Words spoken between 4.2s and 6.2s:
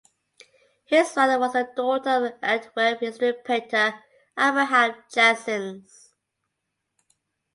Abraham Janssens.